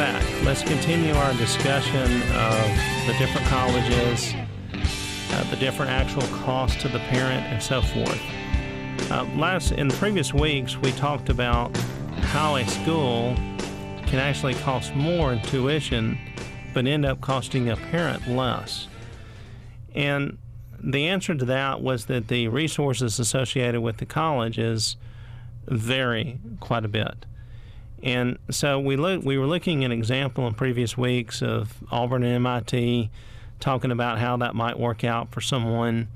back. 0.00 0.24
Let's 0.44 0.62
continue 0.62 1.12
our 1.12 1.34
discussion 1.34 2.22
of 2.32 3.06
the 3.06 3.14
different 3.18 3.46
colleges, 3.48 4.32
uh, 5.30 5.44
the 5.50 5.56
different 5.56 5.90
actual 5.90 6.22
costs 6.38 6.80
to 6.80 6.88
the 6.88 7.00
parent, 7.00 7.44
and 7.48 7.62
so 7.62 7.82
forth. 7.82 8.18
Uh, 9.10 9.24
last 9.36 9.72
in 9.72 9.88
the 9.88 9.96
previous 9.96 10.32
weeks, 10.32 10.78
we 10.78 10.92
talked 10.92 11.28
about 11.28 11.76
how 12.32 12.56
a 12.56 12.66
school 12.66 13.34
can 14.06 14.18
actually 14.18 14.54
cost 14.54 14.94
more 14.94 15.34
in 15.34 15.42
tuition, 15.42 16.18
but 16.72 16.86
end 16.86 17.04
up 17.04 17.20
costing 17.20 17.68
a 17.68 17.76
parent 17.76 18.26
less. 18.26 18.88
And 19.94 20.38
the 20.82 21.08
answer 21.08 21.34
to 21.34 21.44
that 21.44 21.82
was 21.82 22.06
that 22.06 22.28
the 22.28 22.48
resources 22.48 23.18
associated 23.20 23.82
with 23.82 23.98
the 23.98 24.06
colleges 24.06 24.96
vary 25.66 26.40
quite 26.58 26.86
a 26.86 26.88
bit. 26.88 27.26
And 28.02 28.38
so 28.50 28.80
we 28.80 28.96
look, 28.96 29.24
we 29.24 29.36
were 29.36 29.46
looking 29.46 29.84
at 29.84 29.90
an 29.90 29.98
example 29.98 30.46
in 30.46 30.54
previous 30.54 30.96
weeks 30.96 31.42
of 31.42 31.82
Auburn 31.90 32.22
and 32.22 32.34
MIT 32.34 33.10
talking 33.58 33.90
about 33.90 34.18
how 34.18 34.36
that 34.38 34.54
might 34.54 34.78
work 34.78 35.04
out 35.04 35.30
for 35.32 35.40
someone 35.40 36.08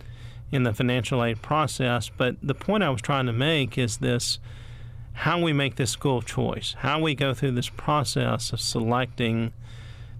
in 0.51 0.63
the 0.63 0.73
financial 0.73 1.23
aid 1.23 1.43
process. 1.43 2.11
But 2.17 2.37
the 2.43 2.55
point 2.55 2.83
I 2.83 2.91
was 2.91 3.03
trying 3.03 3.27
to 3.27 3.33
make 3.33 3.77
is 3.77 3.99
this 3.99 4.39
how 5.13 5.41
we 5.41 5.53
make 5.53 5.77
this 5.77 5.91
school 5.91 6.23
choice, 6.23 6.75
how 6.79 7.01
we 7.01 7.15
go 7.15 7.35
through 7.35 7.53
this 7.53 7.69
process 7.69 8.53
of 8.53 8.61
selecting 8.61 9.53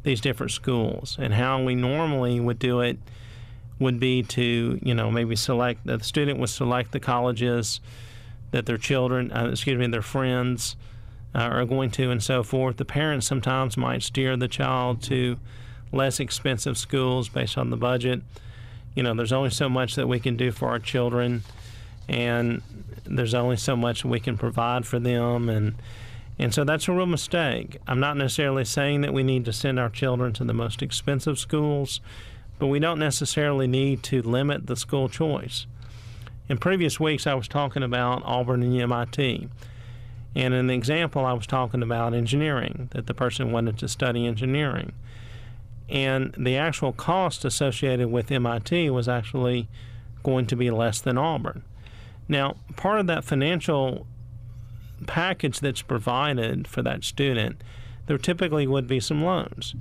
these 0.03 0.21
different 0.21 0.53
schools, 0.53 1.17
and 1.19 1.35
how 1.35 1.63
we 1.63 1.75
normally 1.75 2.39
would 2.39 2.59
do 2.59 2.81
it 2.81 2.99
would 3.79 3.99
be 3.99 4.23
to, 4.23 4.79
you 4.83 4.95
know, 4.95 5.11
maybe 5.11 5.35
select 5.35 5.85
the 5.85 5.99
student 6.01 6.39
would 6.39 6.51
select 6.51 6.93
the 6.93 7.01
colleges 7.01 7.81
that 8.53 8.67
their 8.67 8.77
children, 8.77 9.33
uh, 9.33 9.49
excuse 9.51 9.79
me, 9.79 9.87
their 9.89 10.03
friends 10.03 10.77
uh, 11.35 11.39
are 11.39 11.65
going 11.65 11.91
to, 11.93 12.11
and 12.11 12.23
so 12.23 12.43
forth. 12.43 12.77
The 12.77 12.85
parents 12.85 13.27
sometimes 13.27 13.77
might 13.77 14.03
steer 14.03 14.37
the 14.37 14.49
child 14.49 15.03
to 15.05 15.39
less 15.93 16.21
expensive 16.21 16.77
schools 16.79 17.29
based 17.29 17.59
on 17.59 17.71
the 17.71 17.77
budget. 17.77 18.23
You 18.95 19.03
know, 19.03 19.15
there's 19.15 19.33
only 19.33 19.51
so 19.51 19.69
much 19.69 19.97
that 19.97 20.07
we 20.07 20.21
can 20.21 20.37
do 20.37 20.53
for 20.53 20.69
our 20.69 20.79
children, 20.79 21.43
and 22.09 22.63
there's 23.05 23.35
only 23.35 23.57
so 23.57 23.77
much 23.77 24.05
we 24.05 24.21
can 24.21 24.39
provide 24.39 24.87
for 24.87 24.99
them, 24.99 25.49
and 25.49 25.75
and 26.39 26.53
so 26.53 26.65
that's 26.65 26.89
a 26.89 26.93
real 26.93 27.07
mistake. 27.07 27.77
I'm 27.87 28.01
not 28.01 28.17
necessarily 28.17 28.65
saying 28.65 29.03
that 29.03 29.15
we 29.15 29.23
need 29.23 29.45
to 29.45 29.53
send 29.53 29.79
our 29.79 29.89
children 29.89 30.33
to 30.35 30.45
the 30.45 30.53
most 30.53 30.83
expensive 30.83 31.39
schools, 31.39 32.01
but 32.59 32.67
we 32.67 32.81
don't 32.81 32.99
necessarily 32.99 33.69
need 33.69 34.03
to 34.05 34.21
limit 34.21 34.67
the 34.67 34.77
school 34.77 35.09
choice. 35.09 35.67
In 36.49 36.59
previous 36.59 36.99
weeks, 36.99 37.27
I 37.27 37.35
was 37.35 37.47
talking 37.47 37.83
about 37.83 38.23
Auburn 38.25 38.63
and 38.63 38.81
MIT. 38.81 39.49
And 40.37 40.53
in 40.53 40.67
the 40.67 40.75
example, 40.75 41.25
I 41.25 41.33
was 41.33 41.47
talking 41.47 41.83
about 41.83 42.15
engineering, 42.15 42.89
that 42.93 43.07
the 43.07 43.15
person 43.15 43.53
wanted 43.53 43.79
to 43.79 43.89
study 43.89 44.27
engineering. 44.27 44.93
And 45.89 46.35
the 46.37 46.57
actual 46.57 46.93
cost 46.93 47.45
associated 47.45 48.11
with 48.11 48.31
MIT 48.31 48.91
was 48.91 49.09
actually 49.09 49.69
going 50.23 50.47
to 50.47 50.57
be 50.57 50.71
less 50.71 51.01
than 51.01 51.19
Auburn. 51.19 51.63
Now, 52.27 52.57
part 52.77 53.01
of 53.01 53.07
that 53.07 53.25
financial 53.25 54.07
package 55.07 55.61
that's 55.61 55.83
provided 55.83 56.67
for 56.67 56.83
that 56.83 57.05
student, 57.05 57.63
there 58.07 58.19
typically 58.19 58.67
would 58.67 58.87
be 58.87 59.01
some 59.01 59.23
loans. 59.23 59.75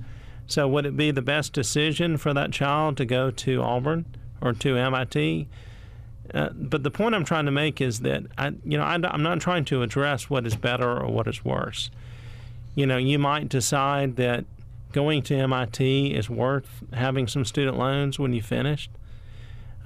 So, 0.46 0.68
would 0.68 0.84
it 0.84 0.96
be 0.96 1.10
the 1.10 1.22
best 1.22 1.54
decision 1.54 2.18
for 2.18 2.34
that 2.34 2.52
child 2.52 2.98
to 2.98 3.06
go 3.06 3.30
to 3.30 3.62
Auburn 3.62 4.04
or 4.42 4.52
to 4.52 4.76
MIT? 4.76 5.48
Uh, 6.32 6.50
but 6.54 6.82
the 6.82 6.90
point 6.90 7.14
I'm 7.14 7.24
trying 7.24 7.44
to 7.44 7.50
make 7.50 7.80
is 7.80 8.00
that 8.00 8.24
I, 8.38 8.52
you 8.64 8.78
know, 8.78 8.84
I, 8.84 8.94
I'm 8.94 9.22
not 9.22 9.40
trying 9.40 9.64
to 9.66 9.82
address 9.82 10.30
what 10.30 10.46
is 10.46 10.56
better 10.56 11.00
or 11.00 11.10
what 11.10 11.26
is 11.28 11.44
worse. 11.44 11.90
You 12.74 12.86
know, 12.86 12.96
you 12.96 13.18
might 13.18 13.48
decide 13.48 14.16
that 14.16 14.44
going 14.92 15.22
to 15.22 15.34
MIT 15.34 16.14
is 16.14 16.30
worth 16.30 16.82
having 16.92 17.26
some 17.26 17.44
student 17.44 17.78
loans 17.78 18.18
when 18.18 18.32
you 18.32 18.42
finished. 18.42 18.90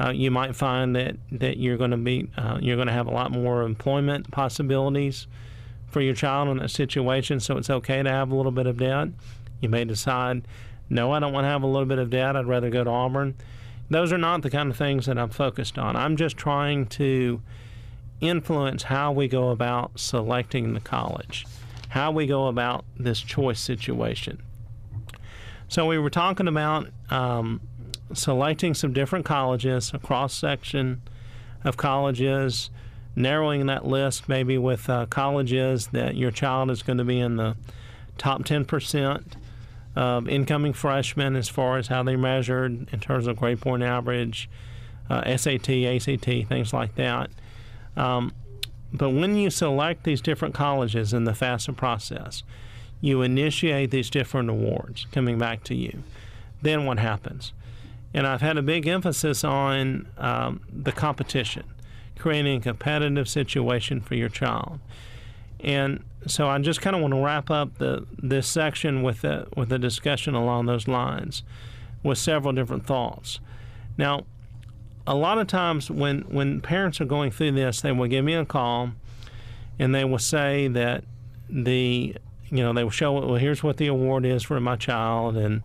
Uh, 0.00 0.10
you 0.10 0.31
might 0.31 0.54
find 0.54 0.94
that, 0.94 1.16
that 1.32 1.56
you're 1.56 1.77
going 1.77 1.91
to 1.91 1.97
be 1.97 2.28
uh, 2.37 2.59
you're 2.60 2.77
going 2.77 2.87
to 2.87 2.93
have 2.93 3.09
a 3.09 3.10
lot 3.10 3.32
more 3.32 3.62
employment 3.62 4.31
possibilities 4.31 5.27
for 5.88 6.00
your 6.00 6.15
child 6.15 6.48
in 6.48 6.59
that 6.59 6.71
situation. 6.71 7.41
So 7.41 7.56
it's 7.56 7.71
okay 7.71 8.03
to 8.03 8.10
have 8.10 8.31
a 8.31 8.34
little 8.37 8.53
bit 8.53 8.66
of 8.66 8.77
debt. 8.77 9.09
You 9.60 9.69
may 9.69 9.84
decide, 9.84 10.43
no, 10.88 11.10
I 11.10 11.19
don't 11.19 11.32
want 11.32 11.44
to 11.44 11.48
have 11.48 11.62
a 11.62 11.66
little 11.66 11.87
bit 11.87 11.98
of 11.98 12.10
debt. 12.10 12.37
I'd 12.37 12.47
rather 12.47 12.71
go 12.71 12.84
to 12.84 12.91
Auburn 12.91 13.34
those 13.91 14.12
are 14.12 14.19
not 14.19 14.43
the 14.43 14.50
kind 14.50 14.71
of 14.71 14.76
things 14.76 15.06
that 15.06 15.19
I'm 15.19 15.31
focused 15.31 15.78
on. 15.78 15.97
I'm 15.97 16.16
just 16.16 16.37
trying 16.37 16.87
to 16.87 17.43
influence 18.21 18.84
how 18.84 19.12
we 19.12 19.28
go 19.28 19.50
about 19.50 19.99
selecting 19.99 20.75
the 20.75 20.81
college, 20.81 21.47
how 21.91 22.10
we 22.10 22.27
go 22.27 22.48
about 22.48 22.84
this 22.97 23.21
choice 23.21 23.60
situation. 23.60 24.43
So 25.69 25.87
we 25.87 25.98
were 25.98 26.10
talking 26.10 26.48
about 26.48 26.88
um, 27.10 27.60
selecting 28.12 28.75
some 28.75 28.93
different 28.93 29.25
colleges, 29.25 29.93
a 29.94 29.98
cross 29.98 30.34
section 30.34 31.03
of 31.65 31.77
colleges, 31.77 32.71
narrowing 33.15 33.66
that 33.66 33.87
list 33.87 34.28
maybe 34.28 34.56
with 34.56 34.88
uh, 34.88 35.06
colleges 35.06 35.88
that 35.88 36.16
your 36.16 36.31
child 36.31 36.71
is 36.71 36.82
going 36.82 36.98
to 36.98 37.04
be 37.04 37.19
in 37.19 37.37
the 37.37 37.56
top 38.16 38.44
10 38.44 38.65
percent 38.65 39.37
of 39.98 40.28
incoming 40.28 40.72
freshmen 40.72 41.34
as 41.34 41.48
far 41.48 41.76
as 41.76 41.88
how 41.88 42.04
they're 42.04 42.16
measured 42.16 42.86
in 42.92 43.00
terms 43.00 43.26
of 43.26 43.36
grade 43.36 43.60
point 43.60 43.82
average, 43.82 44.48
uh, 45.10 45.36
SAT, 45.36 45.69
ACT, 45.69 46.48
things 46.48 46.72
like 46.72 46.94
that. 46.94 47.31
Um, 47.97 48.32
but 48.92 49.10
when 49.10 49.34
you 49.34 49.50
select 49.50 50.04
these 50.04 50.20
different 50.20 50.54
colleges 50.54 51.12
in 51.12 51.25
the 51.25 51.32
FAFSA 51.32 51.76
process, 51.76 52.44
you 53.00 53.22
initiate 53.22 53.91
these 53.91 54.09
different 54.09 54.48
awards 54.48 55.09
coming 55.10 55.36
back 55.36 55.64
to 55.64 55.75
you. 55.75 56.04
Then 56.62 56.84
what 56.84 57.00
happens? 57.00 57.53
And 58.15 58.25
I've 58.25 58.41
had 58.41 58.56
a 58.56 58.62
big 58.62 58.86
emphasis 58.86 59.42
on 59.42 60.06
um, 60.16 60.60
the 60.72 60.92
competition, 60.92 61.65
creating 62.16 62.59
a 62.59 62.60
competitive 62.60 63.28
situation 63.28 64.00
for 64.00 64.15
your 64.15 64.28
child. 64.28 64.78
And 65.60 66.04
so 66.26 66.48
I 66.48 66.58
just 66.58 66.80
kind 66.80 66.94
of 66.94 67.02
want 67.02 67.14
to 67.14 67.24
wrap 67.24 67.50
up 67.50 67.78
the 67.78 68.06
this 68.16 68.46
section 68.46 69.02
with 69.02 69.24
a, 69.24 69.46
with 69.56 69.72
a 69.72 69.78
discussion 69.78 70.34
along 70.34 70.66
those 70.66 70.86
lines, 70.86 71.42
with 72.02 72.19
several 72.19 72.52
different 72.52 72.86
thoughts. 72.86 73.41
Now, 73.97 74.24
a 75.06 75.14
lot 75.14 75.38
of 75.38 75.47
times 75.47 75.91
when 75.91 76.20
when 76.22 76.60
parents 76.60 77.00
are 77.00 77.06
going 77.06 77.30
through 77.30 77.52
this, 77.52 77.80
they 77.80 77.92
will 77.92 78.08
give 78.08 78.24
me 78.24 78.34
a 78.34 78.44
call, 78.44 78.91
and 79.78 79.94
they 79.94 80.04
will 80.04 80.18
say 80.18 80.68
that 80.68 81.04
the 81.48 82.14
you 82.50 82.62
know 82.62 82.72
they 82.72 82.82
will 82.82 82.91
show 82.91 83.12
well 83.12 83.34
here's 83.34 83.62
what 83.62 83.76
the 83.78 83.86
award 83.86 84.24
is 84.24 84.42
for 84.42 84.60
my 84.60 84.76
child 84.76 85.36
and 85.36 85.62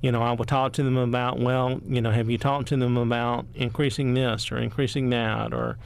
you 0.00 0.10
know 0.10 0.22
I 0.22 0.32
will 0.32 0.44
talk 0.44 0.72
to 0.74 0.82
them 0.82 0.96
about 0.96 1.38
well 1.38 1.80
you 1.86 2.00
know 2.00 2.10
have 2.10 2.30
you 2.30 2.38
talked 2.38 2.68
to 2.68 2.76
them 2.76 2.96
about 2.96 3.46
increasing 3.54 4.14
this 4.14 4.50
or 4.50 4.58
increasing 4.58 5.10
that 5.10 5.52
or 5.52 5.78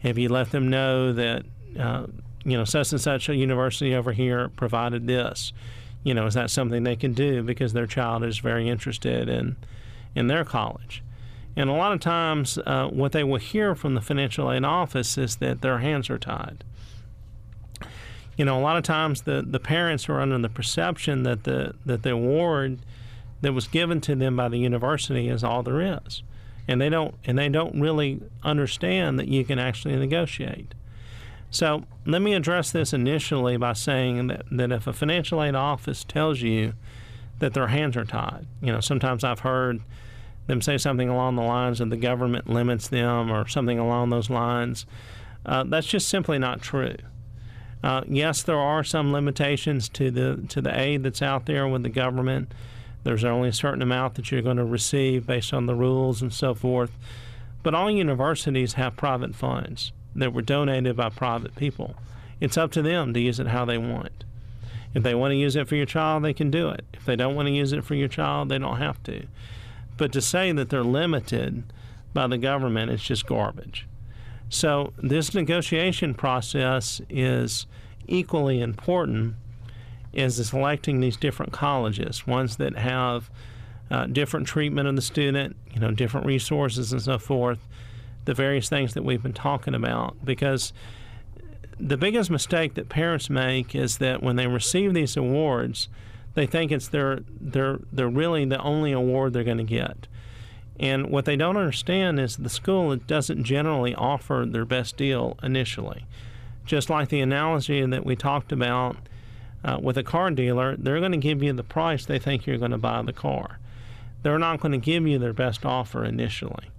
have 0.00 0.18
you 0.18 0.28
let 0.28 0.50
them 0.50 0.68
know 0.70 1.12
that 1.12 1.44
uh, 1.78 2.06
you 2.44 2.56
know, 2.56 2.64
such 2.64 2.92
and 2.92 3.00
such 3.00 3.28
a 3.28 3.34
university 3.34 3.94
over 3.94 4.12
here 4.12 4.48
provided 4.50 5.06
this. 5.06 5.52
You 6.02 6.12
know, 6.12 6.26
is 6.26 6.34
that 6.34 6.50
something 6.50 6.84
they 6.84 6.96
can 6.96 7.14
do 7.14 7.42
because 7.42 7.72
their 7.72 7.86
child 7.86 8.24
is 8.24 8.38
very 8.38 8.68
interested 8.68 9.28
in 9.28 9.56
in 10.14 10.26
their 10.26 10.44
college? 10.44 11.02
And 11.56 11.70
a 11.70 11.72
lot 11.72 11.92
of 11.92 12.00
times, 12.00 12.58
uh, 12.58 12.88
what 12.88 13.12
they 13.12 13.24
will 13.24 13.38
hear 13.38 13.74
from 13.74 13.94
the 13.94 14.00
financial 14.00 14.50
aid 14.50 14.64
office 14.64 15.16
is 15.16 15.36
that 15.36 15.62
their 15.62 15.78
hands 15.78 16.10
are 16.10 16.18
tied. 16.18 16.64
You 18.36 18.44
know, 18.44 18.58
a 18.58 18.62
lot 18.62 18.76
of 18.76 18.82
times 18.82 19.22
the, 19.22 19.44
the 19.46 19.60
parents 19.60 20.08
are 20.08 20.20
under 20.20 20.38
the 20.38 20.48
perception 20.48 21.22
that 21.22 21.44
the 21.44 21.74
that 21.86 22.02
the 22.02 22.10
award 22.10 22.80
that 23.40 23.52
was 23.52 23.68
given 23.68 24.00
to 24.02 24.14
them 24.16 24.36
by 24.36 24.48
the 24.48 24.58
university 24.58 25.28
is 25.28 25.44
all 25.44 25.62
there 25.62 25.80
is, 25.80 26.22
and 26.66 26.80
they 26.80 26.88
don't 26.88 27.14
and 27.24 27.38
they 27.38 27.48
don't 27.48 27.80
really 27.80 28.20
understand 28.42 29.18
that 29.18 29.28
you 29.28 29.44
can 29.44 29.58
actually 29.58 29.96
negotiate. 29.96 30.74
So 31.54 31.84
let 32.04 32.20
me 32.20 32.34
address 32.34 32.72
this 32.72 32.92
initially 32.92 33.56
by 33.56 33.74
saying 33.74 34.26
that, 34.26 34.44
that 34.50 34.72
if 34.72 34.88
a 34.88 34.92
financial 34.92 35.40
aid 35.40 35.54
office 35.54 36.02
tells 36.02 36.40
you 36.40 36.72
that 37.38 37.54
their 37.54 37.68
hands 37.68 37.96
are 37.96 38.04
tied, 38.04 38.48
you 38.60 38.72
know, 38.72 38.80
sometimes 38.80 39.22
I've 39.22 39.38
heard 39.38 39.80
them 40.48 40.60
say 40.60 40.78
something 40.78 41.08
along 41.08 41.36
the 41.36 41.42
lines 41.42 41.80
of 41.80 41.90
the 41.90 41.96
government 41.96 42.48
limits 42.50 42.88
them 42.88 43.30
or 43.30 43.46
something 43.46 43.78
along 43.78 44.10
those 44.10 44.28
lines. 44.28 44.84
Uh, 45.46 45.62
that's 45.62 45.86
just 45.86 46.08
simply 46.08 46.40
not 46.40 46.60
true. 46.60 46.96
Uh, 47.84 48.02
yes, 48.08 48.42
there 48.42 48.58
are 48.58 48.82
some 48.82 49.12
limitations 49.12 49.88
to 49.90 50.10
the 50.10 50.44
to 50.48 50.60
the 50.60 50.76
aid 50.76 51.04
that's 51.04 51.22
out 51.22 51.46
there 51.46 51.68
with 51.68 51.84
the 51.84 51.88
government. 51.88 52.52
There's 53.04 53.24
only 53.24 53.50
a 53.50 53.52
certain 53.52 53.82
amount 53.82 54.14
that 54.14 54.32
you're 54.32 54.42
going 54.42 54.56
to 54.56 54.64
receive 54.64 55.28
based 55.28 55.54
on 55.54 55.66
the 55.66 55.74
rules 55.76 56.20
and 56.20 56.32
so 56.32 56.52
forth. 56.52 56.90
But 57.62 57.74
all 57.74 57.92
universities 57.92 58.72
have 58.72 58.96
private 58.96 59.36
funds 59.36 59.92
that 60.14 60.32
were 60.32 60.42
donated 60.42 60.96
by 60.96 61.08
private 61.08 61.54
people. 61.56 61.94
It's 62.40 62.58
up 62.58 62.72
to 62.72 62.82
them 62.82 63.14
to 63.14 63.20
use 63.20 63.40
it 63.40 63.48
how 63.48 63.64
they 63.64 63.78
want. 63.78 64.24
If 64.94 65.02
they 65.02 65.14
want 65.14 65.32
to 65.32 65.36
use 65.36 65.56
it 65.56 65.68
for 65.68 65.76
your 65.76 65.86
child, 65.86 66.24
they 66.24 66.32
can 66.32 66.50
do 66.50 66.68
it. 66.68 66.84
If 66.92 67.04
they 67.04 67.16
don't 67.16 67.34
want 67.34 67.46
to 67.46 67.52
use 67.52 67.72
it 67.72 67.84
for 67.84 67.94
your 67.94 68.08
child, 68.08 68.48
they 68.48 68.58
don't 68.58 68.78
have 68.78 69.02
to. 69.04 69.26
But 69.96 70.12
to 70.12 70.20
say 70.20 70.52
that 70.52 70.70
they're 70.70 70.84
limited 70.84 71.64
by 72.12 72.28
the 72.28 72.38
government 72.38 72.90
is 72.92 73.02
just 73.02 73.26
garbage. 73.26 73.86
So, 74.48 74.92
this 75.02 75.34
negotiation 75.34 76.14
process 76.14 77.00
is 77.08 77.66
equally 78.06 78.60
important 78.60 79.34
is 80.12 80.36
selecting 80.46 81.00
these 81.00 81.16
different 81.16 81.52
colleges, 81.52 82.26
ones 82.26 82.56
that 82.58 82.76
have 82.76 83.30
uh, 83.90 84.06
different 84.06 84.46
treatment 84.46 84.88
of 84.88 84.94
the 84.94 85.02
student, 85.02 85.56
you 85.72 85.80
know, 85.80 85.90
different 85.90 86.26
resources 86.26 86.92
and 86.92 87.02
so 87.02 87.18
forth, 87.18 87.58
the 88.24 88.34
various 88.34 88.68
things 88.68 88.94
that 88.94 89.04
we've 89.04 89.22
been 89.22 89.32
talking 89.32 89.74
about. 89.74 90.24
Because 90.24 90.72
the 91.78 91.96
biggest 91.96 92.30
mistake 92.30 92.74
that 92.74 92.88
parents 92.88 93.28
make 93.28 93.74
is 93.74 93.98
that 93.98 94.22
when 94.22 94.36
they 94.36 94.46
receive 94.46 94.94
these 94.94 95.16
awards, 95.16 95.88
they 96.34 96.46
think 96.46 96.72
it's 96.72 96.88
their 96.88 97.20
they're 97.40 97.80
they're 97.92 98.08
really 98.08 98.44
the 98.44 98.60
only 98.60 98.92
award 98.92 99.32
they're 99.32 99.44
going 99.44 99.58
to 99.58 99.64
get. 99.64 100.06
And 100.78 101.10
what 101.10 101.24
they 101.24 101.36
don't 101.36 101.56
understand 101.56 102.18
is 102.18 102.36
the 102.36 102.48
school 102.48 102.94
doesn't 102.96 103.44
generally 103.44 103.94
offer 103.94 104.44
their 104.48 104.64
best 104.64 104.96
deal 104.96 105.38
initially. 105.42 106.04
Just 106.64 106.90
like 106.90 107.08
the 107.10 107.20
analogy 107.20 107.84
that 107.86 108.04
we 108.04 108.16
talked 108.16 108.50
about 108.50 108.96
uh, 109.64 109.78
with 109.80 109.96
a 109.96 110.02
car 110.02 110.30
dealer, 110.30 110.76
they're 110.76 110.98
going 110.98 111.12
to 111.12 111.18
give 111.18 111.42
you 111.42 111.52
the 111.52 111.62
price 111.62 112.04
they 112.04 112.18
think 112.18 112.46
you're 112.46 112.58
going 112.58 112.72
to 112.72 112.78
buy 112.78 113.02
the 113.02 113.12
car. 113.12 113.58
They're 114.22 114.38
not 114.38 114.60
going 114.60 114.72
to 114.72 114.78
give 114.78 115.06
you 115.06 115.18
their 115.18 115.32
best 115.32 115.64
offer 115.64 116.04
initially. 116.04 116.70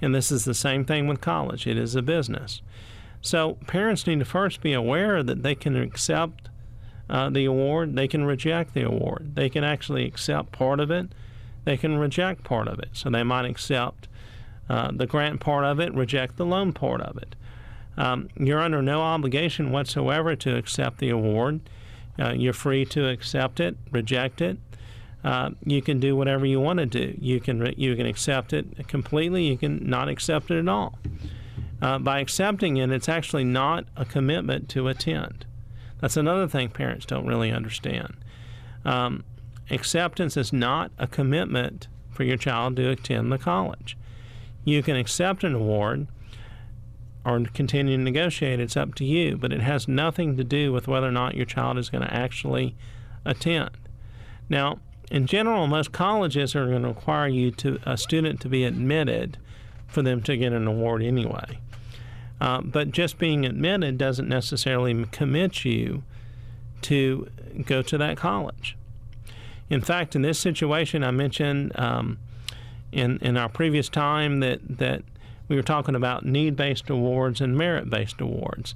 And 0.00 0.14
this 0.14 0.30
is 0.30 0.44
the 0.44 0.54
same 0.54 0.84
thing 0.84 1.06
with 1.06 1.20
college, 1.20 1.66
it 1.66 1.78
is 1.78 1.94
a 1.94 2.02
business. 2.02 2.60
So 3.20 3.54
parents 3.66 4.06
need 4.06 4.18
to 4.18 4.24
first 4.24 4.60
be 4.60 4.72
aware 4.72 5.22
that 5.22 5.42
they 5.42 5.54
can 5.54 5.76
accept 5.76 6.48
uh, 7.08 7.30
the 7.30 7.44
award, 7.44 7.96
they 7.96 8.08
can 8.08 8.24
reject 8.24 8.74
the 8.74 8.82
award. 8.82 9.34
They 9.34 9.48
can 9.48 9.64
actually 9.64 10.04
accept 10.04 10.52
part 10.52 10.80
of 10.80 10.90
it, 10.90 11.08
they 11.64 11.76
can 11.76 11.98
reject 11.98 12.44
part 12.44 12.68
of 12.68 12.78
it. 12.78 12.90
So 12.92 13.10
they 13.10 13.22
might 13.22 13.44
accept 13.44 14.08
uh, 14.68 14.90
the 14.92 15.06
grant 15.06 15.40
part 15.40 15.64
of 15.64 15.80
it, 15.80 15.94
reject 15.94 16.36
the 16.36 16.46
loan 16.46 16.72
part 16.72 17.00
of 17.00 17.16
it. 17.16 17.34
Um, 17.96 18.28
you're 18.36 18.60
under 18.60 18.82
no 18.82 19.00
obligation 19.00 19.70
whatsoever 19.70 20.36
to 20.36 20.56
accept 20.56 20.98
the 20.98 21.10
award. 21.10 21.60
Uh, 22.18 22.32
you're 22.32 22.52
free 22.52 22.84
to 22.86 23.08
accept 23.08 23.60
it, 23.60 23.76
reject 23.90 24.40
it. 24.40 24.58
Uh, 25.26 25.50
you 25.64 25.82
can 25.82 25.98
do 25.98 26.14
whatever 26.14 26.46
you 26.46 26.60
want 26.60 26.78
to 26.78 26.86
do. 26.86 27.18
You 27.20 27.40
can 27.40 27.74
you 27.76 27.96
can 27.96 28.06
accept 28.06 28.52
it 28.52 28.86
completely. 28.86 29.44
You 29.44 29.58
can 29.58 29.84
not 29.90 30.08
accept 30.08 30.52
it 30.52 30.60
at 30.60 30.68
all. 30.68 31.00
Uh, 31.82 31.98
by 31.98 32.20
accepting 32.20 32.76
it, 32.76 32.92
it's 32.92 33.08
actually 33.08 33.42
not 33.42 33.86
a 33.96 34.04
commitment 34.04 34.68
to 34.68 34.86
attend. 34.86 35.44
That's 36.00 36.16
another 36.16 36.46
thing 36.46 36.68
parents 36.68 37.04
don't 37.06 37.26
really 37.26 37.50
understand. 37.50 38.14
Um, 38.84 39.24
acceptance 39.68 40.36
is 40.36 40.52
not 40.52 40.92
a 40.96 41.08
commitment 41.08 41.88
for 42.12 42.22
your 42.22 42.36
child 42.36 42.76
to 42.76 42.88
attend 42.90 43.32
the 43.32 43.38
college. 43.38 43.98
You 44.64 44.80
can 44.80 44.94
accept 44.94 45.42
an 45.42 45.56
award 45.56 46.06
or 47.24 47.40
continue 47.52 47.96
to 47.96 48.02
negotiate, 48.02 48.60
it's 48.60 48.76
up 48.76 48.94
to 48.94 49.04
you, 49.04 49.36
but 49.36 49.52
it 49.52 49.60
has 49.60 49.88
nothing 49.88 50.36
to 50.36 50.44
do 50.44 50.72
with 50.72 50.86
whether 50.86 51.08
or 51.08 51.12
not 51.12 51.34
your 51.34 51.46
child 51.46 51.78
is 51.78 51.90
going 51.90 52.04
to 52.04 52.14
actually 52.14 52.76
attend. 53.24 53.70
Now, 54.48 54.78
in 55.10 55.26
general, 55.26 55.66
most 55.66 55.92
colleges 55.92 56.54
are 56.56 56.66
going 56.66 56.82
to 56.82 56.88
require 56.88 57.28
you 57.28 57.50
to 57.52 57.78
a 57.84 57.96
student 57.96 58.40
to 58.40 58.48
be 58.48 58.64
admitted 58.64 59.38
for 59.86 60.02
them 60.02 60.22
to 60.22 60.36
get 60.36 60.52
an 60.52 60.66
award 60.66 61.02
anyway. 61.02 61.58
Uh, 62.40 62.60
but 62.60 62.90
just 62.90 63.18
being 63.18 63.46
admitted 63.46 63.96
doesn't 63.96 64.28
necessarily 64.28 65.06
commit 65.06 65.64
you 65.64 66.02
to 66.82 67.30
go 67.64 67.82
to 67.82 67.96
that 67.96 68.16
college. 68.16 68.76
In 69.70 69.80
fact, 69.80 70.14
in 70.14 70.22
this 70.22 70.38
situation, 70.38 71.02
I 71.02 71.10
mentioned 71.10 71.72
um, 71.78 72.18
in 72.92 73.18
in 73.18 73.36
our 73.36 73.48
previous 73.48 73.88
time 73.88 74.40
that 74.40 74.60
that 74.78 75.02
we 75.48 75.56
were 75.56 75.62
talking 75.62 75.94
about 75.94 76.24
need 76.24 76.56
based 76.56 76.90
awards 76.90 77.40
and 77.40 77.56
merit 77.56 77.88
based 77.88 78.20
awards. 78.20 78.74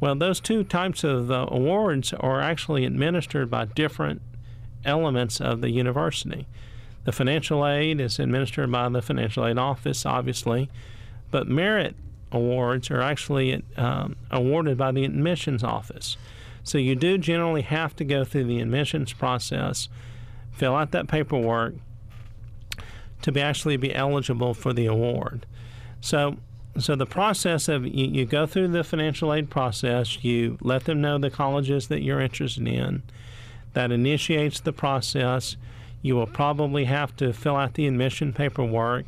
Well, 0.00 0.14
those 0.14 0.40
two 0.40 0.64
types 0.64 1.04
of 1.04 1.30
uh, 1.30 1.46
awards 1.48 2.12
are 2.12 2.40
actually 2.40 2.84
administered 2.84 3.50
by 3.50 3.64
different 3.66 4.20
elements 4.84 5.40
of 5.40 5.60
the 5.60 5.70
university. 5.70 6.46
The 7.04 7.12
financial 7.12 7.66
aid 7.66 8.00
is 8.00 8.18
administered 8.18 8.70
by 8.70 8.88
the 8.88 9.02
financial 9.02 9.46
aid 9.46 9.58
office, 9.58 10.04
obviously, 10.04 10.68
but 11.30 11.46
merit 11.46 11.94
awards 12.32 12.90
are 12.90 13.00
actually 13.00 13.62
um, 13.76 14.16
awarded 14.30 14.76
by 14.76 14.92
the 14.92 15.04
admissions 15.04 15.62
office. 15.62 16.16
So 16.64 16.78
you 16.78 16.96
do 16.96 17.16
generally 17.16 17.62
have 17.62 17.94
to 17.96 18.04
go 18.04 18.24
through 18.24 18.44
the 18.44 18.60
admissions 18.60 19.12
process, 19.12 19.88
fill 20.50 20.74
out 20.74 20.90
that 20.90 21.06
paperwork 21.06 21.74
to 23.22 23.32
be 23.32 23.40
actually 23.40 23.76
be 23.76 23.94
eligible 23.94 24.54
for 24.54 24.72
the 24.72 24.86
award. 24.86 25.46
So, 26.00 26.38
so 26.78 26.96
the 26.96 27.06
process 27.06 27.68
of 27.68 27.86
you, 27.86 28.06
you 28.06 28.26
go 28.26 28.46
through 28.46 28.68
the 28.68 28.84
financial 28.84 29.32
aid 29.32 29.48
process, 29.48 30.24
you 30.24 30.58
let 30.60 30.84
them 30.84 31.00
know 31.00 31.18
the 31.18 31.30
colleges 31.30 31.88
that 31.88 32.02
you're 32.02 32.20
interested 32.20 32.66
in. 32.66 33.02
That 33.76 33.92
initiates 33.92 34.58
the 34.58 34.72
process. 34.72 35.58
You 36.00 36.16
will 36.16 36.26
probably 36.26 36.86
have 36.86 37.14
to 37.16 37.34
fill 37.34 37.56
out 37.56 37.74
the 37.74 37.86
admission 37.86 38.32
paperwork, 38.32 39.04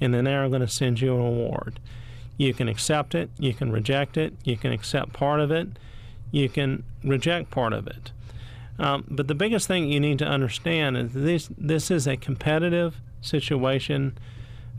and 0.00 0.14
then 0.14 0.26
they're 0.26 0.48
going 0.48 0.60
to 0.60 0.68
send 0.68 1.00
you 1.00 1.16
an 1.16 1.20
award. 1.20 1.80
You 2.36 2.54
can 2.54 2.68
accept 2.68 3.16
it, 3.16 3.30
you 3.36 3.52
can 3.52 3.72
reject 3.72 4.16
it, 4.16 4.34
you 4.44 4.56
can 4.56 4.70
accept 4.70 5.12
part 5.12 5.40
of 5.40 5.50
it, 5.50 5.70
you 6.30 6.48
can 6.48 6.84
reject 7.02 7.50
part 7.50 7.72
of 7.72 7.88
it. 7.88 8.12
Um, 8.78 9.04
but 9.10 9.26
the 9.26 9.34
biggest 9.34 9.66
thing 9.66 9.88
you 9.88 9.98
need 9.98 10.20
to 10.20 10.24
understand 10.24 10.96
is 10.96 11.14
this 11.14 11.48
this 11.58 11.90
is 11.90 12.06
a 12.06 12.16
competitive 12.16 13.00
situation 13.22 14.16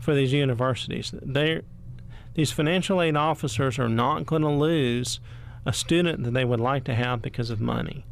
for 0.00 0.14
these 0.14 0.32
universities. 0.32 1.12
they 1.20 1.60
these 2.32 2.50
financial 2.50 3.02
aid 3.02 3.14
officers 3.14 3.78
are 3.78 3.90
not 3.90 4.24
going 4.24 4.40
to 4.40 4.48
lose 4.48 5.20
a 5.66 5.74
student 5.74 6.24
that 6.24 6.32
they 6.32 6.46
would 6.46 6.60
like 6.60 6.84
to 6.84 6.94
have 6.94 7.20
because 7.20 7.50
of 7.50 7.60
money. 7.60 8.06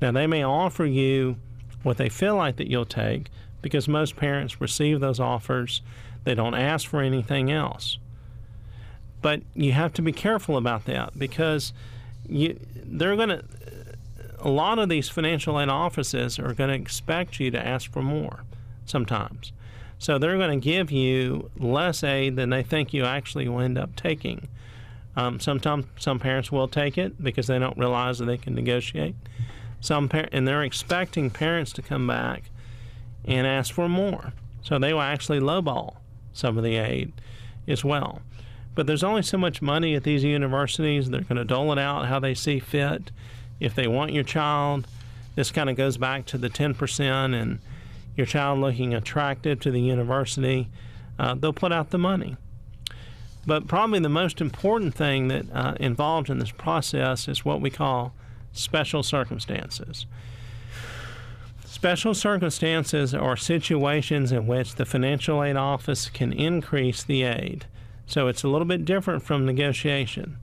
Now, 0.00 0.12
they 0.12 0.26
may 0.26 0.42
offer 0.42 0.84
you 0.84 1.36
what 1.82 1.96
they 1.96 2.08
feel 2.08 2.36
like 2.36 2.56
that 2.56 2.68
you'll 2.68 2.84
take 2.84 3.28
because 3.60 3.88
most 3.88 4.16
parents 4.16 4.60
receive 4.60 5.00
those 5.00 5.20
offers. 5.20 5.82
They 6.24 6.34
don't 6.34 6.54
ask 6.54 6.88
for 6.88 7.00
anything 7.00 7.50
else. 7.50 7.98
But 9.20 9.42
you 9.54 9.72
have 9.72 9.92
to 9.94 10.02
be 10.02 10.12
careful 10.12 10.56
about 10.56 10.84
that 10.86 11.16
because 11.16 11.72
you, 12.28 12.58
they're 12.74 13.16
going 13.16 13.28
to, 13.28 13.44
a 14.40 14.50
lot 14.50 14.80
of 14.80 14.88
these 14.88 15.08
financial 15.08 15.60
aid 15.60 15.68
offices 15.68 16.38
are 16.38 16.52
going 16.52 16.70
to 16.70 16.76
expect 16.76 17.38
you 17.38 17.50
to 17.52 17.66
ask 17.66 17.90
for 17.92 18.02
more 18.02 18.42
sometimes. 18.84 19.52
So 19.98 20.18
they're 20.18 20.36
going 20.36 20.60
to 20.60 20.64
give 20.64 20.90
you 20.90 21.50
less 21.56 22.02
aid 22.02 22.34
than 22.34 22.50
they 22.50 22.64
think 22.64 22.92
you 22.92 23.04
actually 23.04 23.48
will 23.48 23.60
end 23.60 23.78
up 23.78 23.94
taking. 23.94 24.48
Um, 25.14 25.38
sometimes 25.38 25.86
some 25.96 26.18
parents 26.18 26.50
will 26.50 26.66
take 26.66 26.98
it 26.98 27.22
because 27.22 27.46
they 27.46 27.58
don't 27.60 27.78
realize 27.78 28.18
that 28.18 28.24
they 28.24 28.38
can 28.38 28.54
negotiate. 28.56 29.14
Some 29.82 30.08
par- 30.08 30.28
and 30.30 30.46
they're 30.46 30.62
expecting 30.62 31.28
parents 31.28 31.72
to 31.72 31.82
come 31.82 32.06
back 32.06 32.44
and 33.24 33.46
ask 33.46 33.74
for 33.74 33.88
more. 33.88 34.32
So 34.62 34.78
they 34.78 34.94
will 34.94 35.02
actually 35.02 35.40
lowball 35.40 35.96
some 36.32 36.56
of 36.56 36.64
the 36.64 36.76
aid 36.76 37.12
as 37.66 37.84
well. 37.84 38.22
But 38.76 38.86
there's 38.86 39.02
only 39.02 39.22
so 39.22 39.36
much 39.36 39.60
money 39.60 39.94
at 39.94 40.04
these 40.04 40.22
universities. 40.22 41.10
They're 41.10 41.22
going 41.22 41.36
to 41.36 41.44
dole 41.44 41.72
it 41.72 41.78
out 41.78 42.06
how 42.06 42.20
they 42.20 42.32
see 42.32 42.60
fit. 42.60 43.10
If 43.58 43.74
they 43.74 43.88
want 43.88 44.12
your 44.12 44.24
child, 44.24 44.86
this 45.34 45.50
kind 45.50 45.68
of 45.68 45.76
goes 45.76 45.96
back 45.96 46.26
to 46.26 46.38
the 46.38 46.48
10% 46.48 47.34
and 47.34 47.58
your 48.16 48.26
child 48.26 48.60
looking 48.60 48.94
attractive 48.94 49.58
to 49.60 49.72
the 49.72 49.80
university, 49.80 50.68
uh, 51.18 51.34
they'll 51.34 51.52
put 51.52 51.72
out 51.72 51.90
the 51.90 51.98
money. 51.98 52.36
But 53.44 53.66
probably 53.66 53.98
the 53.98 54.08
most 54.08 54.40
important 54.40 54.94
thing 54.94 55.26
that 55.28 55.46
uh, 55.52 55.74
involved 55.80 56.30
in 56.30 56.38
this 56.38 56.52
process 56.52 57.26
is 57.26 57.44
what 57.44 57.60
we 57.60 57.68
call 57.68 58.14
special 58.52 59.02
circumstances. 59.02 60.06
Special 61.64 62.14
circumstances 62.14 63.14
are 63.14 63.36
situations 63.36 64.30
in 64.30 64.46
which 64.46 64.74
the 64.74 64.84
financial 64.84 65.42
aid 65.42 65.56
office 65.56 66.08
can 66.08 66.32
increase 66.32 67.02
the 67.02 67.22
aid. 67.22 67.66
So 68.06 68.28
it's 68.28 68.44
a 68.44 68.48
little 68.48 68.66
bit 68.66 68.84
different 68.84 69.22
from 69.22 69.46
negotiation. 69.46 70.36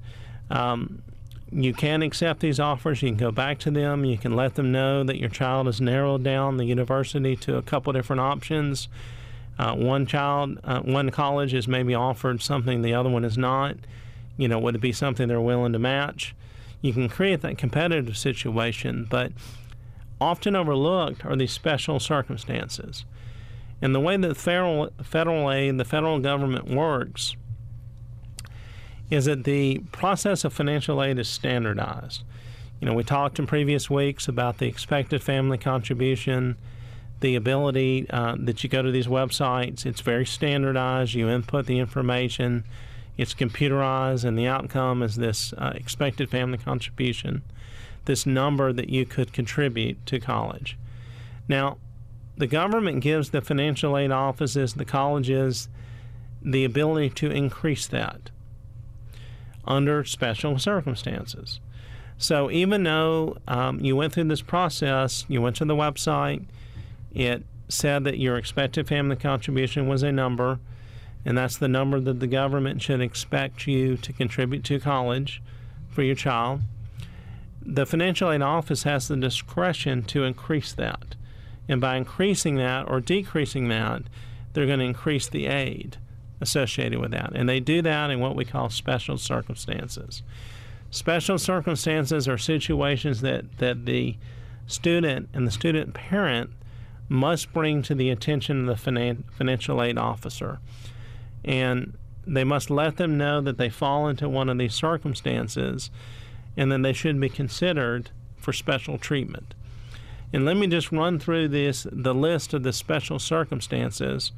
Um, 0.50 1.04
you 1.52 1.74
can 1.74 2.02
accept 2.02 2.40
these 2.42 2.60
offers. 2.60 3.02
You 3.02 3.10
can 3.10 3.18
go 3.18 3.32
back 3.32 3.60
to 3.60 3.72
them. 3.72 4.06
You 4.06 4.18
can 4.18 4.36
let 4.36 4.56
them 4.56 4.72
know 4.72 5.04
that 5.04 5.20
your 5.20 5.30
child 5.30 5.68
has 5.68 5.80
narrowed 5.80 6.24
down 6.24 6.58
the 6.58 6.66
university 6.66 7.36
to 7.38 7.58
a 7.58 7.62
couple 7.62 7.94
different 7.94 8.20
options. 8.20 8.88
Uh, 9.58 9.76
one 9.76 10.06
child, 10.06 10.60
uh, 10.64 10.82
one 10.82 11.10
college 11.10 11.54
is 11.54 11.68
maybe 11.68 11.94
offered 11.94 12.42
something 12.42 12.82
the 12.82 12.94
other 12.94 13.10
one 13.10 13.26
is 13.26 13.38
not. 13.38 13.76
You 14.38 14.48
know, 14.48 14.60
would 14.60 14.76
it 14.76 14.82
be 14.82 14.94
something 14.94 15.28
they're 15.28 15.42
willing 15.42 15.74
to 15.74 15.80
match? 15.80 16.34
You 16.82 16.94
can 16.94 17.10
create 17.10 17.42
that 17.42 17.58
competitive 17.58 18.18
situation, 18.18 19.08
but 19.10 19.32
often 20.22 20.56
overlooked 20.56 21.26
are 21.26 21.36
these 21.36 21.52
special 21.52 22.00
circumstances. 22.00 23.06
And 23.82 23.96
the 23.96 24.00
way 24.00 24.18
that 24.18 24.36
federal 24.36 24.92
federal 25.02 25.52
aid, 25.52 25.78
the 25.78 25.86
federal 25.86 26.20
government 26.20 26.70
works, 26.70 27.36
is 29.10 29.26
that 29.26 29.44
the 29.44 29.80
process 29.92 30.44
of 30.44 30.54
financial 30.54 31.02
aid 31.02 31.18
is 31.18 31.28
standardized. 31.28 32.24
You 32.80 32.88
know, 32.88 32.94
we 32.94 33.04
talked 33.04 33.40
in 33.40 33.48
previous 33.48 33.90
weeks 33.90 34.28
about 34.28 34.58
the 34.58 34.68
expected 34.68 35.22
family 35.22 35.58
contribution, 35.58 36.58
the 37.20 37.36
ability 37.36 38.10
uh, 38.10 38.36
that 38.40 38.64
you 38.64 38.70
go 38.70 38.82
to 38.82 38.92
these 38.92 39.08
websites. 39.08 39.86
It's 39.86 40.02
very 40.02 40.26
standardized. 40.26 41.14
You 41.14 41.30
input 41.30 41.66
the 41.66 41.80
information, 41.80 42.64
it's 43.18 43.34
computerized, 43.34 44.24
and 44.24 44.38
the 44.38 44.48
outcome 44.48 45.04
is 45.04 45.16
this 45.16 45.54
uh, 45.54 45.72
expected 45.76 46.30
family 46.30 46.58
contribution. 46.58 47.42
this 48.06 48.26
number 48.26 48.74
that 48.74 48.90
you 48.90 49.06
could 49.06 49.32
contribute 49.32 50.04
to 50.08 50.20
college. 50.20 50.78
Now, 51.48 51.78
the 52.38 52.48
government 52.48 53.02
gives 53.02 53.30
the 53.30 53.42
financial 53.42 53.96
aid 53.96 54.12
offices, 54.12 54.74
the 54.74 54.86
colleges, 54.86 55.70
the 56.42 56.66
ability 56.66 57.10
to 57.12 57.30
increase 57.30 57.86
that 57.88 58.32
under 59.66 60.04
special 60.06 60.58
circumstances. 60.58 61.60
So 62.18 62.50
even 62.50 62.84
though 62.84 63.38
um, 63.48 63.80
you 63.80 63.96
went 63.96 64.14
through 64.14 64.26
this 64.26 64.42
process, 64.42 65.26
you 65.28 65.42
went 65.42 65.58
to 65.58 65.66
the 65.66 65.76
website, 65.76 66.46
it 67.14 67.44
said 67.68 68.04
that 68.06 68.18
your 68.18 68.38
expected 68.38 68.88
family 68.88 69.16
contribution 69.16 69.88
was 69.88 70.02
a 70.02 70.12
number, 70.12 70.60
and 71.26 71.38
that's 71.38 71.58
the 71.58 71.68
number 71.68 72.00
that 72.00 72.20
the 72.20 72.28
government 72.28 72.82
should 72.82 73.02
expect 73.02 73.68
you 73.68 73.98
to 73.98 74.14
contribute 74.14 74.64
to 74.66 74.80
college 74.80 75.42
for 75.90 76.02
your 76.04 76.16
child. 76.16 76.62
The 77.62 77.86
financial 77.86 78.32
aid 78.32 78.42
office 78.42 78.84
has 78.84 79.08
the 79.08 79.18
discretion 79.18 80.04
to 80.04 80.24
increase 80.24 80.74
that. 80.74 81.16
And 81.68 81.80
by 81.80 81.98
increasing 81.98 82.56
that 82.56 82.90
or 82.90 83.00
decreasing 83.00 83.68
that, 83.68 84.04
they're 84.54 84.66
going 84.66 84.80
to 84.80 84.86
increase 84.86 85.28
the 85.28 85.48
aid 85.48 85.98
associated 86.42 87.00
with 87.00 87.12
that. 87.12 87.32
And 87.36 87.48
they 87.48 87.60
do 87.60 87.82
that 87.82 88.10
in 88.10 88.20
what 88.20 88.36
we 88.36 88.46
call 88.46 88.70
special 88.70 89.18
circumstances. 89.18 90.24
Special 90.90 91.38
circumstances 91.38 92.28
are 92.28 92.38
situations 92.38 93.22
that, 93.22 93.58
that 93.60 93.86
the 93.86 94.18
student 94.66 95.30
and 95.34 95.46
the 95.46 95.52
student 95.52 95.94
parent 95.94 96.50
must 97.08 97.54
bring 97.54 97.82
to 97.84 97.94
the 97.94 98.10
attention 98.10 98.62
of 98.62 98.66
the 98.84 98.92
finan- 98.92 99.24
financial 99.32 99.84
aid 99.84 99.98
officer. 99.98 100.60
And 101.44 101.98
they 102.26 102.44
must 102.44 102.70
let 102.70 102.98
them 102.98 103.18
know 103.18 103.42
that 103.42 103.58
they 103.58 103.70
fall 103.70 104.08
into 104.08 104.30
one 104.30 104.50
of 104.50 104.58
these 104.58 104.74
circumstances 104.74 105.90
and 106.56 106.72
then 106.72 106.82
they 106.82 106.94
should 106.94 107.20
be 107.20 107.30
considered 107.30 108.12
for 108.38 108.54
special 108.54 108.98
treatment. 108.98 109.54
And 110.32 110.46
let 110.46 110.58
me 110.58 110.68
just 110.68 110.92
run 110.92 111.18
through 111.18 111.48
this 111.48 111.88
the 111.92 112.14
list 112.14 112.54
of 112.54 112.64
the 112.64 112.74
special 112.74 113.18
circumstances. 113.18 114.32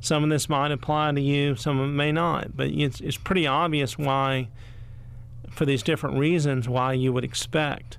Some 0.00 0.24
of 0.24 0.30
this 0.30 0.48
might 0.48 0.72
apply 0.72 1.12
to 1.12 1.20
you, 1.20 1.54
some 1.56 1.78
of 1.78 1.90
it 1.90 1.92
may 1.92 2.10
not, 2.10 2.56
but 2.56 2.68
it's, 2.68 3.00
it's 3.00 3.18
pretty 3.18 3.46
obvious 3.46 3.98
why, 3.98 4.48
for 5.50 5.66
these 5.66 5.82
different 5.82 6.18
reasons, 6.18 6.68
why 6.68 6.94
you 6.94 7.12
would 7.12 7.24
expect 7.24 7.98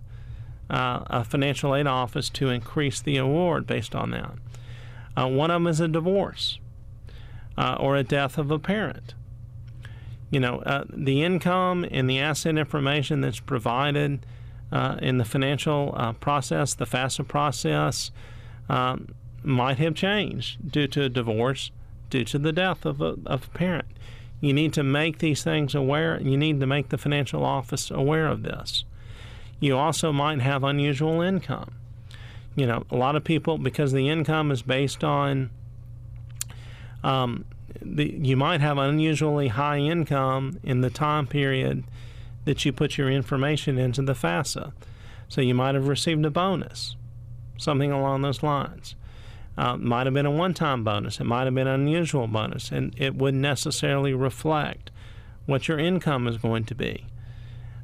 uh, 0.70 1.04
a 1.08 1.24
financial 1.24 1.76
aid 1.76 1.86
office 1.86 2.30
to 2.32 2.50
increase 2.50 3.00
the 3.02 3.18
award 3.18 3.68
based 3.68 3.94
on 3.94 4.10
that. 4.12 4.34
Uh, 5.16 5.28
one 5.28 5.52
of 5.52 5.62
them 5.62 5.68
is 5.68 5.80
a 5.80 5.88
divorce 5.88 6.58
uh, 7.58 7.78
or 7.80 7.96
a 7.96 8.04
death 8.04 8.38
of 8.38 8.52
a 8.52 8.60
parent. 8.60 9.14
You 10.30 10.40
know, 10.40 10.60
uh, 10.60 10.86
the 10.90 11.24
income 11.24 11.86
and 11.92 12.10
the 12.10 12.20
asset 12.20 12.58
information 12.58 13.22
that's 13.22 13.40
provided 13.40 14.26
uh, 14.72 14.98
in 15.02 15.18
the 15.18 15.26
financial 15.26 15.94
uh, 15.98 16.14
process, 16.14 16.74
the 16.74 16.86
FAFSA 16.86 17.28
process, 17.28 18.12
um, 18.70 19.14
might 19.44 19.78
have 19.80 19.96
changed 19.96 20.72
due 20.72 20.88
to 20.88 21.04
a 21.04 21.10
divorce, 21.10 21.72
due 22.10 22.24
to 22.24 22.40
the 22.40 22.54
death 22.54 22.86
of 22.86 23.02
a, 23.02 23.18
of 23.26 23.48
a 23.54 23.58
parent. 23.58 23.88
You 24.40 24.54
need 24.54 24.74
to 24.74 24.84
make 24.84 25.20
these 25.20 25.44
things 25.44 25.76
aware. 25.76 26.20
You 26.22 26.38
need 26.38 26.60
to 26.62 26.66
make 26.66 26.90
the 26.90 26.98
financial 26.98 27.46
office 27.46 27.92
aware 27.92 28.28
of 28.28 28.44
this. 28.44 28.86
You 29.60 29.78
also 29.78 30.12
might 30.12 30.42
have 30.42 30.64
unusual 30.64 31.22
income. 31.22 31.76
You 32.56 32.66
know, 32.66 32.86
a 32.90 32.96
lot 32.96 33.16
of 33.16 33.24
people, 33.24 33.58
because 33.58 33.92
the 33.92 34.10
income 34.10 34.52
is 34.52 34.62
based 34.62 35.04
on, 35.04 35.52
um, 37.04 37.46
the, 37.82 38.12
you 38.12 38.36
might 38.36 38.62
have 38.62 38.78
unusually 38.78 39.50
high 39.50 39.78
income 39.78 40.60
in 40.64 40.82
the 40.82 40.90
time 40.90 41.28
period 41.28 41.84
that 42.46 42.66
you 42.66 42.74
put 42.74 42.98
your 42.98 43.10
information 43.10 43.78
into 43.78 44.02
the 44.02 44.14
FAFSA. 44.14 44.74
So 45.28 45.42
you 45.42 45.54
might 45.54 45.76
have 45.76 45.88
received 45.88 46.26
a 46.26 46.30
bonus, 46.30 46.96
something 47.58 47.92
along 47.92 48.22
those 48.22 48.44
lines. 48.44 48.96
Uh, 49.58 49.78
might 49.78 50.08
have 50.08 50.14
been 50.14 50.26
a 50.26 50.32
one 50.32 50.54
time 50.54 50.84
bonus, 50.84 51.20
it 51.20 51.26
might 51.26 51.46
have 51.46 51.54
been 51.54 51.68
an 51.68 51.82
unusual 51.82 52.28
bonus, 52.28 52.72
and 52.72 52.94
it 52.98 53.16
wouldn't 53.16 53.42
necessarily 53.42 54.14
reflect 54.14 54.92
what 55.46 55.68
your 55.68 55.78
income 55.78 56.28
is 56.28 56.38
going 56.38 56.64
to 56.66 56.76
be 56.76 57.06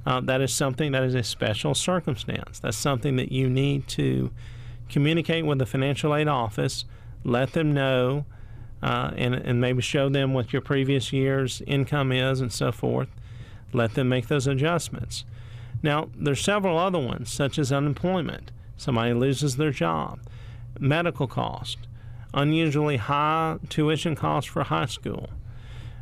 uh, 0.08 0.22
that 0.22 0.40
is 0.40 0.54
something 0.54 0.94
that 0.94 1.04
is 1.04 1.14
a 1.14 1.22
special 1.22 1.76
circumstance. 1.76 2.60
That's 2.60 2.78
something 2.78 3.18
that 3.18 3.30
you 3.30 3.50
need 3.50 3.90
to 3.90 4.32
communicate 4.88 5.46
with 5.46 5.60
the 5.60 5.66
financial 5.66 6.16
aid 6.16 6.30
office, 6.30 6.86
let 7.26 7.52
them 7.52 7.74
know, 7.74 8.26
uh, 8.82 9.12
and, 9.16 9.34
and 9.36 9.60
maybe 9.60 9.82
show 9.82 10.10
them 10.10 10.34
what 10.34 10.54
your 10.54 10.62
previous 10.62 11.12
year's 11.12 11.62
income 11.68 12.12
is 12.12 12.42
and 12.42 12.52
so 12.52 12.72
forth. 12.72 13.10
Let 13.74 13.96
them 13.96 14.10
make 14.10 14.28
those 14.28 14.48
adjustments. 14.48 15.26
Now, 15.84 16.10
there's 16.16 16.42
several 16.42 16.78
other 16.78 17.00
ones, 17.00 17.32
such 17.32 17.60
as 17.60 17.72
unemployment. 17.72 18.52
Somebody 18.78 19.14
loses 19.14 19.58
their 19.58 19.72
job, 19.72 20.20
medical 20.80 21.28
cost, 21.28 21.78
unusually 22.34 22.98
high 22.98 23.58
tuition 23.70 24.16
costs 24.16 24.50
for 24.50 24.64
high 24.64 24.86
school. 24.86 25.30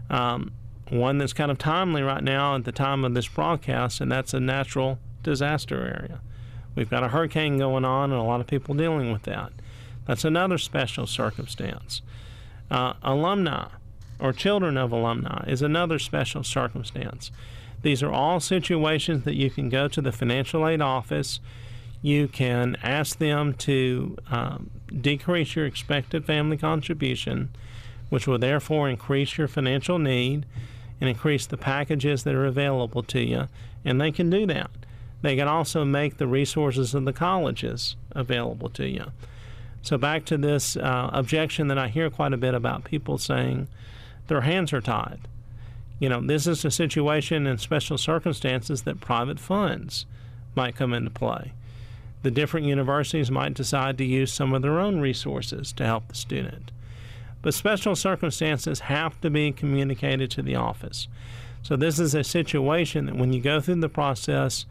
Um, 0.10 0.51
one 0.89 1.17
that's 1.17 1.34
kind 1.34 1.50
of 1.50 1.58
timely 1.58 2.03
right 2.03 2.24
now 2.24 2.55
at 2.55 2.63
the 2.63 2.72
time 2.72 3.03
of 3.03 3.13
this 3.13 3.27
broadcast, 3.27 4.01
and 4.01 4.12
that's 4.12 4.34
a 4.34 4.39
natural 4.39 5.00
disaster 5.24 5.82
area. 5.82 6.22
We've 6.75 6.89
got 6.89 7.03
a 7.03 7.08
hurricane 7.08 7.58
going 7.58 7.86
on, 7.86 8.12
and 8.12 8.20
a 8.20 8.24
lot 8.24 8.41
of 8.41 8.48
people 8.48 8.75
dealing 8.75 9.12
with 9.12 9.24
that. 9.24 9.51
That's 10.05 10.25
another 10.25 10.58
special 10.58 11.08
circumstance. 11.08 12.01
Uh, 12.72 12.93
alumni 13.03 13.67
or 14.19 14.34
children 14.34 14.77
of 14.77 14.91
alumni 14.91 15.43
is 15.48 15.62
another 15.62 16.00
special 16.00 16.43
circumstance. 16.43 17.31
These 17.81 18.01
are 18.01 18.12
all 18.12 18.39
situations 18.39 19.24
that 19.25 19.36
you 19.36 19.50
can 19.50 19.69
go 19.69 19.88
to 19.88 20.01
the 20.01 20.12
financial 20.12 20.67
aid 20.67 20.81
office. 20.81 21.39
You 22.01 22.27
can 22.27 22.77
ask 22.81 23.19
them 23.19 23.53
to 23.55 24.17
um, 24.31 24.72
decrease 25.01 25.55
your 25.55 25.65
expected 25.65 26.25
family 26.25 26.57
contribution, 26.57 27.50
which 28.10 28.27
will 28.27 28.39
therefore 28.39 28.89
increase 28.89 29.38
your 29.38 29.48
financial 29.48 30.00
need 30.00 30.45
and 31.00 31.10
increase 31.10 31.45
the 31.45 31.57
packages 31.57 32.24
that 32.24 32.34
are 32.34 32.45
available 32.45 33.03
to 33.03 33.19
you, 33.19 33.48
and 33.84 34.00
they 34.00 34.12
can 34.12 34.29
do 34.29 34.45
that. 34.48 34.72
They 35.22 35.36
can 35.36 35.48
also 35.48 35.84
make 35.84 36.17
the 36.17 36.27
resources 36.27 36.93
of 36.93 37.05
the 37.05 37.13
colleges 37.13 37.95
available 38.12 38.69
to 38.69 38.88
you. 38.88 39.12
So, 39.86 40.00
back 40.00 40.25
to 40.25 40.38
this 40.39 40.75
uh, 40.75 41.12
objection 41.13 41.68
that 41.68 41.77
I 41.77 41.89
hear 41.89 42.10
quite 42.10 42.34
a 42.34 42.38
bit 42.38 42.56
about 42.56 42.86
people 42.86 43.20
saying 43.20 43.68
their 44.25 44.42
hands 44.42 44.74
are 44.74 44.82
tied. 44.82 45.20
You 46.00 46.10
know, 46.10 46.22
this 46.22 46.48
is 46.48 46.65
a 46.65 46.72
situation 46.72 47.46
in 47.46 47.60
special 47.60 48.00
circumstances 48.00 48.82
that 48.82 49.00
private 49.00 49.39
funds 49.39 50.08
might 50.56 50.75
come 50.75 50.92
into 50.92 51.12
play. 51.12 51.54
The 52.24 52.32
different 52.32 52.65
universities 52.65 53.30
might 53.30 53.54
decide 53.54 54.00
to 54.00 54.06
use 54.06 54.34
some 54.34 54.56
of 54.56 54.63
their 54.63 54.80
own 54.80 55.01
resources 55.01 55.72
to 55.74 55.86
help 55.86 56.08
the 56.08 56.15
student. 56.15 56.72
But 57.44 57.54
special 57.54 57.96
circumstances 57.96 58.80
have 58.80 59.22
to 59.22 59.30
be 59.30 59.51
communicated 59.51 60.32
to 60.32 60.42
the 60.42 60.56
office. 60.56 61.08
So 61.62 61.75
this 61.75 62.00
is 62.00 62.15
a 62.15 62.24
situation 62.24 63.06
that 63.06 63.18
when 63.18 63.34
you 63.34 63.39
go 63.39 63.62
through 63.62 63.82
the 63.82 63.89
process, 63.89 64.65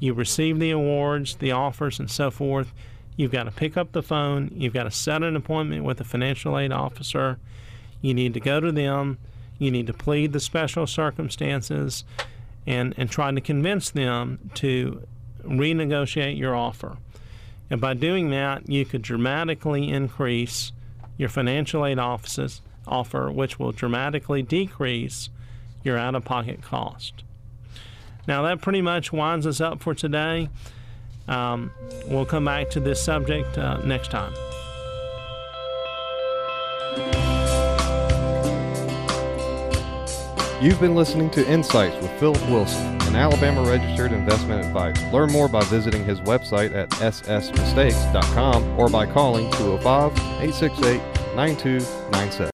you 0.00 0.12
receive 0.12 0.58
the 0.58 0.70
awards, 0.70 1.36
the 1.36 1.50
offers, 1.50 1.98
and 1.98 2.10
so 2.10 2.30
forth. 2.30 2.74
You've 3.16 3.32
got 3.32 3.44
to 3.44 3.50
pick 3.50 3.76
up 3.76 3.92
the 3.92 4.02
phone. 4.02 4.50
You've 4.54 4.72
got 4.72 4.84
to 4.84 4.90
set 4.90 5.22
an 5.22 5.36
appointment 5.36 5.84
with 5.84 6.00
a 6.00 6.04
financial 6.04 6.58
aid 6.58 6.72
officer. 6.72 7.38
You 8.00 8.14
need 8.14 8.34
to 8.34 8.40
go 8.40 8.60
to 8.60 8.72
them. 8.72 9.18
You 9.58 9.70
need 9.70 9.86
to 9.88 9.92
plead 9.92 10.32
the 10.32 10.40
special 10.40 10.86
circumstances 10.86 12.04
and, 12.66 12.94
and 12.96 13.10
try 13.10 13.30
to 13.30 13.40
convince 13.40 13.90
them 13.90 14.50
to 14.54 15.06
renegotiate 15.42 16.38
your 16.38 16.54
offer. 16.54 16.96
And 17.68 17.80
by 17.80 17.94
doing 17.94 18.30
that, 18.30 18.68
you 18.68 18.84
could 18.84 19.02
dramatically 19.02 19.88
increase 19.88 20.72
your 21.16 21.28
financial 21.28 21.84
aid 21.84 21.98
offices 21.98 22.62
offer, 22.86 23.30
which 23.30 23.58
will 23.58 23.72
dramatically 23.72 24.42
decrease 24.42 25.28
your 25.84 25.96
out 25.96 26.14
of 26.14 26.24
pocket 26.24 26.62
cost. 26.62 27.22
Now, 28.26 28.42
that 28.42 28.60
pretty 28.60 28.82
much 28.82 29.12
winds 29.12 29.46
us 29.46 29.60
up 29.60 29.80
for 29.82 29.94
today. 29.94 30.48
Um, 31.28 31.70
we'll 32.06 32.26
come 32.26 32.44
back 32.44 32.70
to 32.70 32.80
this 32.80 33.00
subject 33.00 33.56
uh, 33.58 33.78
next 33.84 34.10
time. 34.10 34.32
You've 40.60 40.78
been 40.78 40.94
listening 40.94 41.30
to 41.30 41.48
Insights 41.48 41.96
with 42.02 42.10
Philip 42.20 42.42
Wilson, 42.50 43.00
an 43.08 43.16
Alabama 43.16 43.62
registered 43.62 44.12
investment 44.12 44.62
advisor. 44.62 45.10
Learn 45.10 45.32
more 45.32 45.48
by 45.48 45.64
visiting 45.64 46.04
his 46.04 46.20
website 46.20 46.74
at 46.74 46.90
ssmistakes.com 46.90 48.78
or 48.78 48.90
by 48.90 49.06
calling 49.06 49.50
205 49.52 50.12
868 50.42 51.00
9297. 51.34 52.48